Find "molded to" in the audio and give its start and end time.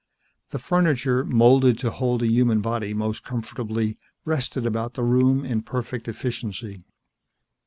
1.23-1.91